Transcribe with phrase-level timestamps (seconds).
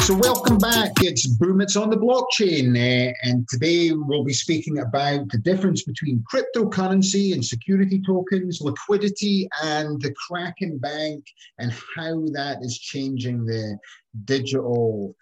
[0.00, 0.92] So, welcome back.
[1.02, 2.74] It's Boom, it's on the blockchain.
[2.74, 9.46] Uh, and today we'll be speaking about the difference between cryptocurrency and security tokens, liquidity,
[9.62, 11.22] and the Kraken Bank,
[11.58, 13.78] and how that is changing the
[14.24, 15.14] digital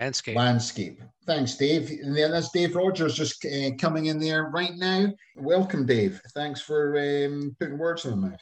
[0.00, 0.36] landscape.
[0.36, 1.00] landscape.
[1.26, 1.90] Thanks, Dave.
[1.90, 5.12] And that's Dave Rogers just uh, coming in there right now.
[5.36, 6.20] Welcome, Dave.
[6.34, 8.40] Thanks for um, putting words in my mouth.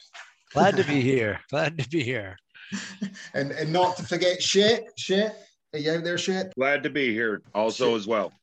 [0.53, 1.39] Glad to be here.
[1.49, 2.37] Glad to be here.
[3.33, 5.37] and and not to forget Shep, Shep.
[5.73, 6.53] Are you out there, Shep?
[6.55, 7.97] Glad to be here also Shep.
[7.97, 8.33] as well.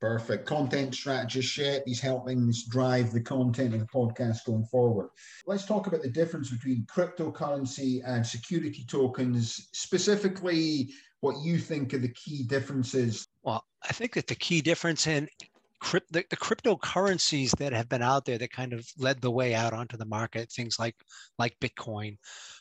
[0.00, 0.46] Perfect.
[0.46, 1.82] Content strategist Shep.
[1.86, 5.08] He's helping us drive the content of the podcast going forward.
[5.46, 11.98] Let's talk about the difference between cryptocurrency and security tokens, specifically what you think are
[11.98, 13.26] the key differences.
[13.42, 15.28] Well, I think that the key difference in
[15.80, 19.54] crypt, the, the, cryptocurrencies that have been out there that kind of led the way
[19.54, 20.96] out onto the market, things like
[21.38, 22.16] like Bitcoin,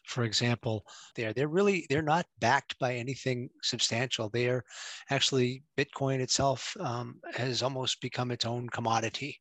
[0.05, 4.29] for example, they're they're really they're not backed by anything substantial.
[4.29, 4.63] They're
[5.09, 9.39] actually Bitcoin itself um, has almost become its own commodity.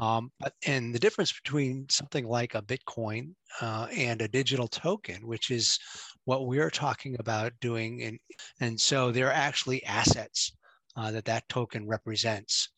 [0.00, 5.26] Um, but and the difference between something like a Bitcoin uh, and a digital token,
[5.26, 5.78] which is
[6.24, 8.18] what we're talking about doing, and
[8.60, 10.52] and so they're actually assets
[10.96, 12.68] uh, that that token represents.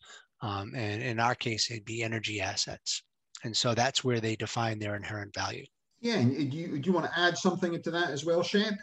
[0.41, 3.03] Um, and in our case, it'd be energy assets.
[3.45, 5.65] And so that's where they define their inherent value.
[6.01, 8.75] Yeah, and do you, do you want to add something into that as well, Shep?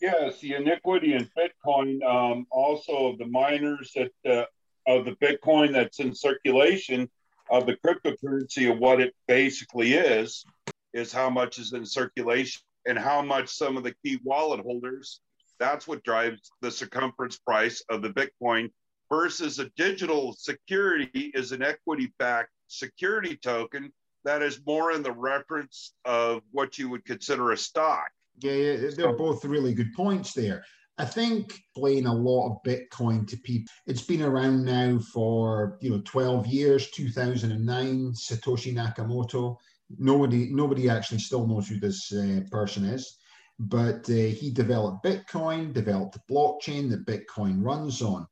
[0.00, 4.44] Yes, the iniquity in Bitcoin, um, also the miners that uh,
[4.86, 7.08] of the Bitcoin that's in circulation,
[7.50, 10.44] of the cryptocurrency of what it basically is,
[10.94, 15.20] is how much is in circulation and how much some of the key wallet holders.
[15.62, 18.68] That's what drives the circumference price of the Bitcoin
[19.08, 23.92] versus a digital security is an equity backed security token
[24.24, 28.08] that is more in the reference of what you would consider a stock.
[28.40, 30.64] Yeah, yeah they're both really good points there.
[30.98, 35.90] I think playing a lot of Bitcoin to people, it's been around now for you
[35.90, 39.58] know 12 years, 2009, Satoshi Nakamoto.
[39.96, 43.18] Nobody, nobody actually still knows who this uh, person is,
[43.68, 48.26] but uh, he developed Bitcoin, developed the blockchain that Bitcoin runs on.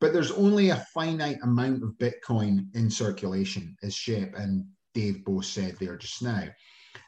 [0.00, 5.44] But there's only a finite amount of Bitcoin in circulation, as Shep and Dave both
[5.44, 6.48] said there just now.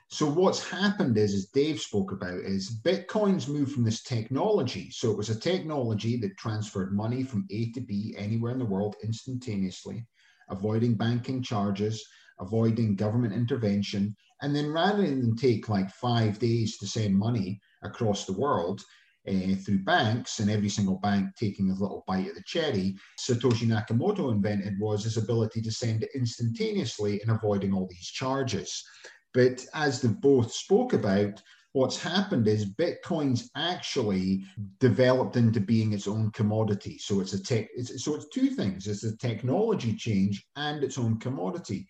[0.08, 4.90] So what's happened is, as Dave spoke about, is Bitcoin's moved from this technology.
[4.92, 8.64] So it was a technology that transferred money from A to B anywhere in the
[8.64, 10.06] world instantaneously,
[10.50, 12.04] avoiding banking charges,
[12.40, 14.14] avoiding government intervention.
[14.42, 18.82] And then rather than take like five days to send money across the world,
[19.26, 23.66] uh, through banks and every single bank taking a little bite of the cherry, Satoshi
[23.66, 28.84] Nakamoto invented was his ability to send it instantaneously and avoiding all these charges.
[29.32, 31.42] But as they both spoke about,
[31.74, 34.44] what's happened is Bitcoin's actually
[34.78, 36.98] developed into being its own commodity.
[36.98, 37.68] So it's a tech.
[37.74, 41.86] It's, so it's two things: it's a technology change and its own commodity.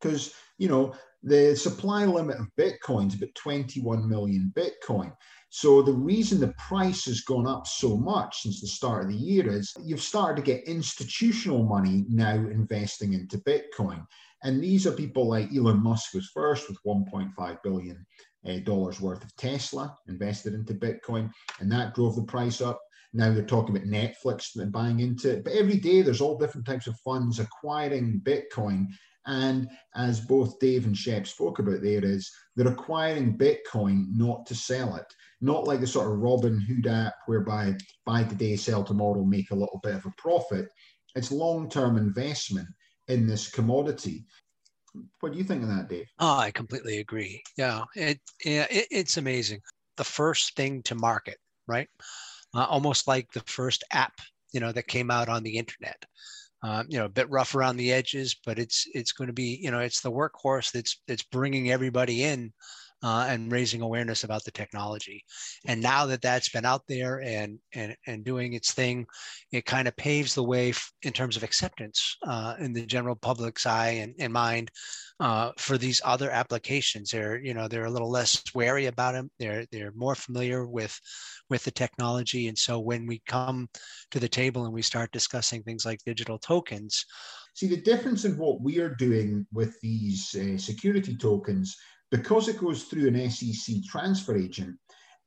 [0.00, 5.12] Because you know the supply limit of Bitcoin is about 21 million Bitcoin.
[5.48, 9.16] So the reason the price has gone up so much since the start of the
[9.16, 14.04] year is you've started to get institutional money now investing into Bitcoin.
[14.42, 18.04] And these are people like Elon Musk was first with 1.5 billion
[18.46, 21.30] Uh, dollars worth of Tesla invested into Bitcoin,
[21.60, 22.80] and that drove the price up.
[23.12, 25.44] Now they're talking about Netflix buying into it.
[25.44, 28.86] But every day there's all different types of funds acquiring Bitcoin
[29.26, 34.54] and as both Dave and Shep spoke about there, is they're acquiring Bitcoin not to
[34.54, 35.06] sell it,
[35.40, 39.56] not like the sort of Robin Hood app whereby buy today, sell tomorrow, make a
[39.56, 40.68] little bit of a profit.
[41.14, 42.68] It's long-term investment
[43.08, 44.26] in this commodity.
[45.20, 46.06] What do you think of that, Dave?
[46.18, 47.42] Oh, I completely agree.
[47.56, 49.60] Yeah, it, it, it's amazing.
[49.96, 51.88] The first thing to market, right?
[52.54, 54.12] Uh, almost like the first app,
[54.52, 56.04] you know, that came out on the internet
[56.62, 59.58] um, you know, a bit rough around the edges, but it's it's going to be,
[59.60, 62.52] you know, it's the workhorse that's that's bringing everybody in
[63.02, 65.24] uh, and raising awareness about the technology.
[65.66, 69.06] And now that that's been out there and and and doing its thing,
[69.50, 73.16] it kind of paves the way f- in terms of acceptance uh, in the general
[73.16, 74.70] public's eye and, and mind
[75.20, 77.10] uh, for these other applications.
[77.10, 79.30] They're you know they're a little less wary about them.
[79.38, 80.98] They're they're more familiar with
[81.50, 82.48] with the technology.
[82.48, 83.68] And so when we come
[84.12, 87.04] to the table and we start discussing things like digital tokens,
[87.54, 91.76] See, the difference in what we are doing with these uh, security tokens
[92.12, 94.76] because it goes through an SEC transfer agent,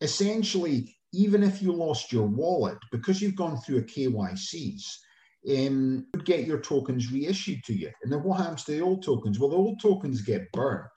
[0.01, 4.83] essentially, even if you lost your wallet, because you've gone through a KYCs,
[5.49, 7.89] um, would get your tokens reissued to you.
[8.03, 9.39] And then what happens to the old tokens?
[9.39, 10.87] Well, the old tokens get burned.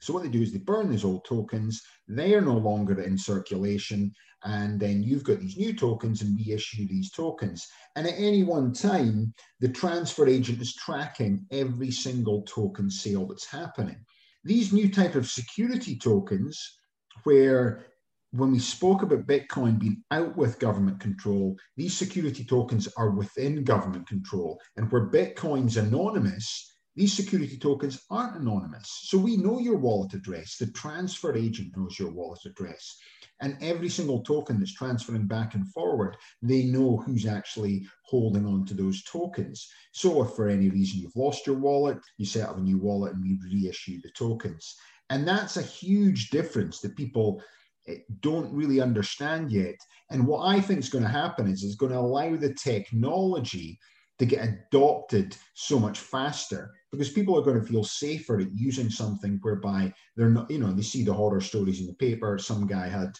[0.00, 1.82] So what they do is they burn these old tokens.
[2.08, 4.12] They are no longer in circulation.
[4.44, 7.66] And then you've got these new tokens and we issue these tokens.
[7.96, 13.46] And at any one time, the transfer agent is tracking every single token sale that's
[13.46, 14.04] happening.
[14.44, 16.78] These new type of security tokens,
[17.24, 17.86] where
[18.32, 23.64] when we spoke about Bitcoin being out with government control, these security tokens are within
[23.64, 24.60] government control.
[24.76, 28.88] And where Bitcoin's anonymous, these security tokens aren't anonymous.
[29.04, 30.56] So we know your wallet address.
[30.58, 32.96] The transfer agent knows your wallet address.
[33.40, 38.64] And every single token that's transferring back and forward, they know who's actually holding on
[38.66, 39.68] to those tokens.
[39.92, 43.14] So if for any reason you've lost your wallet, you set up a new wallet
[43.14, 44.76] and we reissue the tokens.
[45.10, 47.42] And that's a huge difference that people
[47.88, 49.76] eh, don't really understand yet.
[50.10, 53.78] And what I think is going to happen is it's going to allow the technology
[54.18, 58.88] to get adopted so much faster because people are going to feel safer at using
[58.88, 62.38] something whereby they're not, you know, they see the horror stories in the paper.
[62.38, 63.12] Some guy had,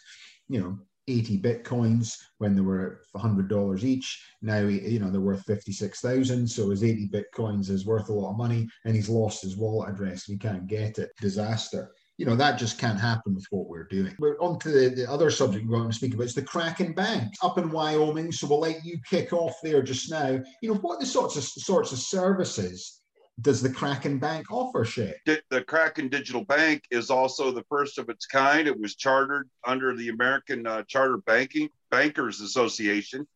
[0.49, 4.25] you know, 80 bitcoins when they were $100 each.
[4.41, 6.49] Now, you know, they're worth 56,000.
[6.49, 9.91] So his 80 bitcoins is worth a lot of money and he's lost his wallet
[9.91, 10.25] address.
[10.25, 11.11] He can't get it.
[11.21, 14.15] Disaster you know, that just can't happen with what we're doing.
[14.19, 16.25] We're on to the, the other subject we want to speak about.
[16.25, 18.31] It's the Kraken Bank up in Wyoming.
[18.31, 20.41] So we'll let you kick off there just now.
[20.63, 23.01] You know, what the sorts of sorts of services
[23.41, 25.15] does the Kraken Bank offer, Shay?
[25.27, 28.69] The Kraken Digital Bank is also the first of its kind.
[28.69, 33.27] It was chartered under the American uh, Charter Banking Bankers Association.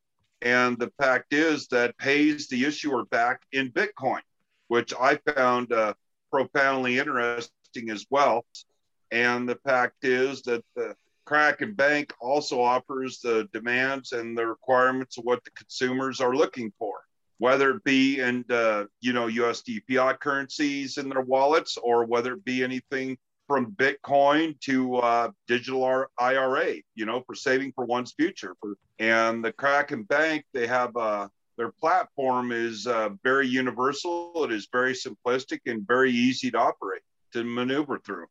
[0.41, 4.21] And the fact is that pays the issuer back in Bitcoin,
[4.69, 5.95] which I found uh,
[6.31, 8.45] profoundly interesting as well.
[9.11, 10.95] And the fact is that the
[11.25, 16.73] Kraken Bank also offers the demands and the requirements of what the consumers are looking
[16.79, 16.95] for,
[17.39, 22.33] whether it be in uh, you know USD fiat currencies in their wallets or whether
[22.35, 28.13] it be anything from Bitcoin to uh, digital IRA, you know, for saving for one's
[28.13, 28.55] future.
[28.99, 31.29] And the Kraken Bank, they have uh,
[31.59, 34.45] their platform is uh, very universal.
[34.45, 37.03] It is very simplistic and very easy to operate
[37.33, 38.27] to maneuver through.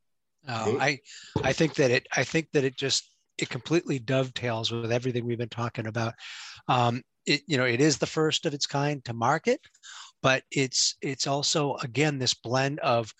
[0.47, 0.99] Uh, I
[1.44, 5.38] I think that it I think that it just it completely dovetails with everything we've
[5.38, 6.13] been talking about.
[6.67, 9.59] Um, it you know it is the first of its kind to market,
[10.21, 13.13] but it's it's also again this blend of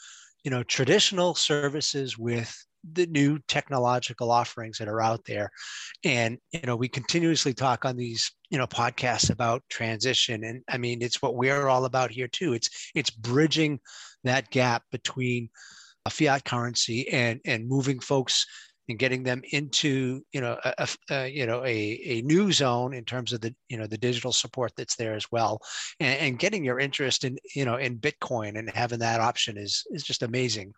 [0.44, 2.56] you know traditional services with
[2.94, 5.52] the new technological offerings that are out there.
[6.06, 10.46] And you know we continuously talk on these you know podcasts about transition.
[10.46, 12.54] And i mean it's what we're all about here too.
[12.54, 13.80] It's it's bridging
[14.24, 15.50] that gap between
[16.08, 18.46] a fiat currency and and moving folks
[18.90, 23.04] and getting them into you know a, a, you know a, a new zone in
[23.04, 25.60] terms of the you know the digital support that's there as well.
[26.00, 29.84] And, and getting your interest in you know in bitcoin and having that option is
[29.92, 30.74] is just amazing.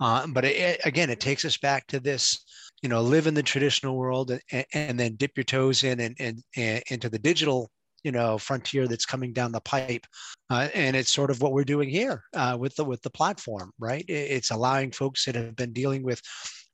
[0.00, 2.44] Uh, but it, again it takes us back to this
[2.82, 6.16] you know live in the traditional world and, and then dip your toes in and,
[6.18, 7.70] and, and into the digital
[8.04, 10.06] you know frontier that's coming down the pipe
[10.50, 13.72] uh, and it's sort of what we're doing here uh, with the with the platform
[13.80, 14.04] right?
[14.08, 16.20] It's allowing folks that have been dealing with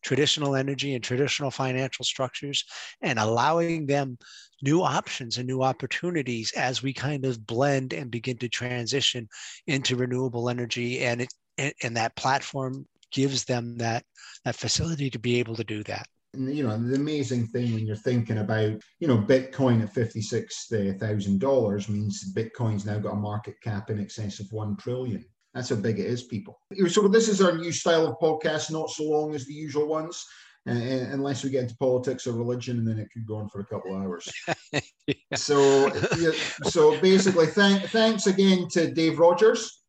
[0.03, 2.65] traditional energy and traditional financial structures
[3.03, 4.19] and allowing them
[4.63, 9.29] new options and new opportunities as we kind of blend and begin to transition
[9.67, 11.01] into renewable energy.
[11.01, 14.05] And it and, that platform gives them that
[14.45, 17.97] that facility to be able to do that you know the amazing thing when you're
[17.97, 24.01] thinking about you know bitcoin at $56000 means bitcoin's now got a market cap in
[24.01, 25.25] excess of 1 trillion.
[25.55, 26.61] That's how big it is people.
[26.89, 30.23] So this is our new style of podcast not so long as the usual ones
[30.69, 33.61] uh, unless we get into politics or religion and then it could go on for
[33.61, 34.31] a couple of hours.
[35.07, 35.37] Yeah.
[35.37, 35.87] so
[36.19, 36.33] yeah,
[36.65, 39.85] so basically thank, thanks again to dave rogers.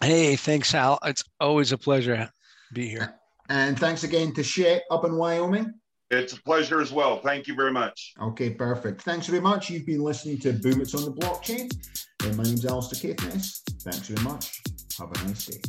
[0.00, 0.98] Hey thanks al.
[1.04, 2.32] It's always a pleasure to
[2.72, 3.14] be here
[3.48, 5.74] and thanks again to Shay up in Wyoming.
[6.10, 7.18] It's a pleasure as well.
[7.18, 8.14] Thank you very much.
[8.20, 9.02] Okay, perfect.
[9.02, 9.68] Thanks very much.
[9.68, 11.70] You've been listening to Boom It's on the Blockchain.
[12.24, 13.62] And my name's Alistair Caithness.
[13.82, 14.62] Thanks very much.
[14.98, 15.60] Have a nice day.